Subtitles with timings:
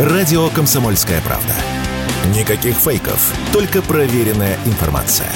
[0.00, 1.52] Радио «Комсомольская правда».
[2.34, 5.30] Никаких фейков, только проверенная информация.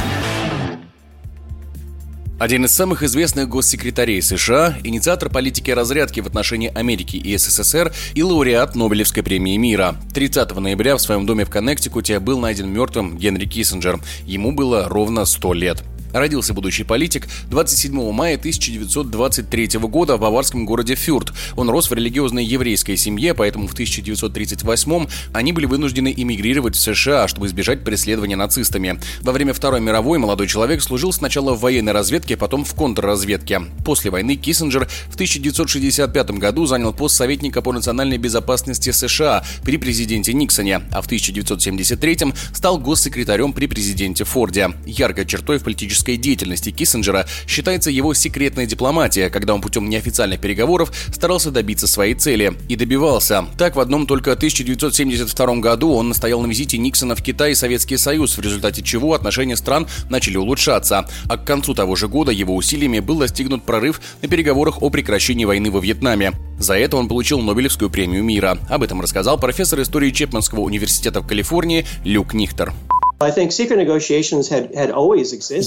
[2.41, 8.23] Один из самых известных госсекретарей США, инициатор политики разрядки в отношении Америки и СССР и
[8.23, 9.97] лауреат Нобелевской премии мира.
[10.15, 14.01] 30 ноября в своем доме в Коннектикуте был найден мертвым Генри Киссинджер.
[14.25, 15.85] Ему было ровно 100 лет.
[16.15, 21.33] Родился будущий политик 27 мая 1923 года в баварском городе Фюрт.
[21.57, 27.27] Он рос в религиозной еврейской семье, поэтому в 1938 они были вынуждены эмигрировать в США,
[27.27, 29.01] чтобы избежать преследования нацистами.
[29.23, 33.63] Во время Второй мировой молодой человек служил сначала в военной разведке, потом в контрразведке.
[33.85, 40.33] После войны Киссинджер в 1965 году занял пост советника по национальной безопасности США при президенте
[40.33, 44.71] Никсоне, а в 1973 стал госсекретарем при президенте Форде.
[44.87, 50.41] Яркой чертой в политической политической деятельности Киссинджера считается его секретная дипломатия, когда он путем неофициальных
[50.41, 52.53] переговоров старался добиться своей цели.
[52.69, 53.47] И добивался.
[53.59, 57.97] Так, в одном только 1972 году он настоял на визите Никсона в Китай и Советский
[57.97, 61.07] Союз, в результате чего отношения стран начали улучшаться.
[61.29, 65.45] А к концу того же года его усилиями был достигнут прорыв на переговорах о прекращении
[65.45, 66.33] войны во Вьетнаме.
[66.59, 68.59] За это он получил Нобелевскую премию мира.
[68.69, 72.73] Об этом рассказал профессор истории Чепманского университета в Калифорнии Люк Нихтер.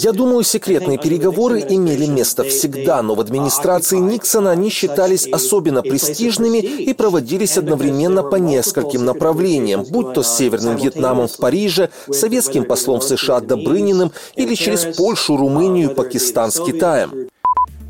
[0.03, 6.59] Я думаю, секретные переговоры имели место всегда, но в администрации Никсона они считались особенно престижными
[6.59, 12.99] и проводились одновременно по нескольким направлениям, будь то с Северным Вьетнамом в Париже, советским послом
[12.99, 17.29] в США Добрыниным или через Польшу, Румынию и Пакистан с Китаем.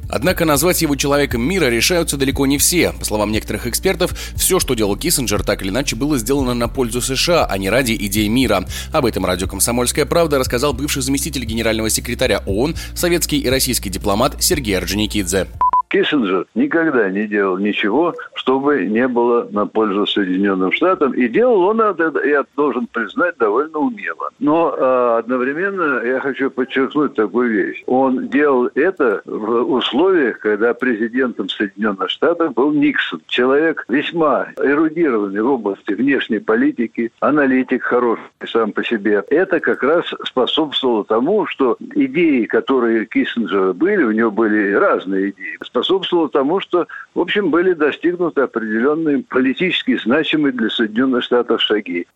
[0.10, 2.94] Однако назвать его человеком мира решаются далеко не все.
[2.94, 7.02] По словам некоторых экспертов, все, что делал Киссинджер, так или иначе было сделано на пользу
[7.02, 8.66] США, а не ради идей мира.
[8.92, 14.42] Об этом радио «Комсомольская правда» рассказал бывший заместитель генерального секретаря ООН, советский и российский дипломат
[14.42, 15.48] Сергей Орджоникидзе.
[15.90, 21.14] Киссинджер никогда не делал ничего, чтобы не было на пользу Соединенным Штатам.
[21.14, 24.30] И делал он это, я должен признать, довольно умело.
[24.40, 27.84] Но э, одновременно я хочу подчеркнуть такую вещь.
[27.88, 33.22] Он делал это в условиях, когда президентом Соединенных Штатов был Никсон.
[33.28, 39.24] Человек весьма эрудированный в области внешней политики, аналитик хороший сам по себе.
[39.30, 45.58] Это как раз способствовало тому, что идеи, которые Киссинджера были, у него были разные идеи,
[45.78, 52.08] способствовало тому, что, в общем, были достигнуты определенные политически значимые для Соединенных Штатов шаги.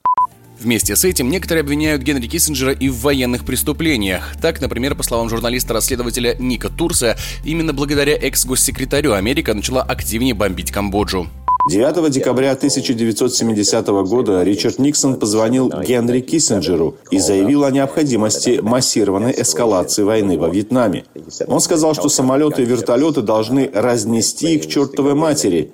[0.60, 4.34] Вместе с этим некоторые обвиняют Генри Киссинджера и в военных преступлениях.
[4.42, 11.28] Так, например, по словам журналиста-расследователя Ника Турса, именно благодаря экс-госсекретарю Америка начала активнее бомбить Камбоджу.
[11.68, 20.02] 9 декабря 1970 года Ричард Никсон позвонил Генри Киссинджеру и заявил о необходимости массированной эскалации
[20.02, 21.06] войны во Вьетнаме.
[21.48, 25.72] Он сказал, что самолеты и вертолеты должны разнести их чертовой матери.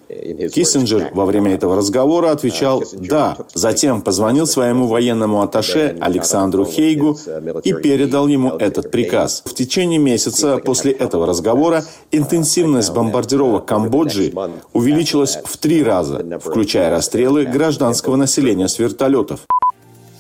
[0.54, 3.38] Киссинджер во время этого разговора отвечал «да».
[3.54, 7.18] Затем позвонил своему военному атташе Александру Хейгу
[7.64, 9.42] и передал ему этот приказ.
[9.46, 14.34] В течение месяца после этого разговора интенсивность бомбардировок Камбоджи
[14.74, 19.42] увеличилась в три три раза, включая расстрелы гражданского населения с вертолетов.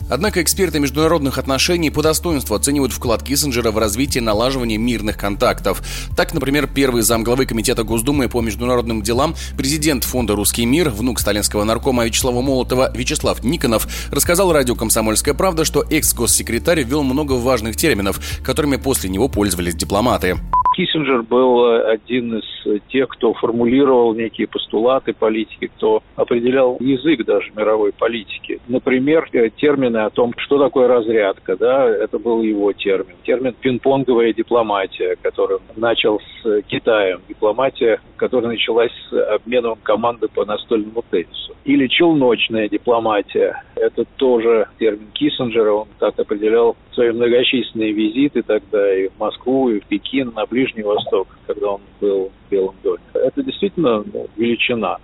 [0.10, 5.82] Однако эксперты международных отношений по достоинству оценивают вклад Киссинджера в развитие налаживания мирных контактов.
[6.16, 11.64] Так, например, первый замглавы Комитета Госдумы по международным делам, президент фонда «Русский мир», внук сталинского
[11.64, 18.22] наркома Вячеслава Молотова Вячеслав Никонов, рассказал радио «Комсомольская правда», что экс-госсекретарь ввел много важных терминов,
[18.44, 20.38] которыми после него пользовались дипломаты.
[20.78, 27.52] Киссинджер был э, один из тех, кто формулировал некие постулаты политики, кто определял язык даже
[27.56, 28.60] мировой политики.
[28.68, 33.16] Например, э, термины о том, что такое разрядка, да, это был его термин.
[33.24, 37.22] Термин пинг-понговая дипломатия, который начал с Китаем.
[37.28, 41.56] Дипломатия, которая началась с обменом команды по настольному теннису.
[41.66, 43.64] Или челночная дипломатия.
[43.76, 45.72] Это тоже термин Киссинджера.
[45.72, 50.84] Он так определял свои многочисленные визиты тогда и в Москву, и в Пекин, на Ближний
[50.84, 53.00] Восток, когда он был в Белом доме.
[53.14, 54.98] Это действительно ну, величина.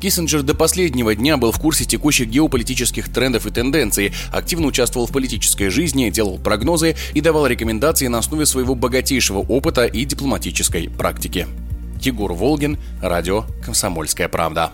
[0.00, 5.12] Киссинджер до последнего дня был в курсе текущих геополитических трендов и тенденций, активно участвовал в
[5.12, 11.46] политической жизни, делал прогнозы и давал рекомендации на основе своего богатейшего опыта и дипломатической практики.
[12.00, 14.72] Егор Волгин, радио «Комсомольская правда».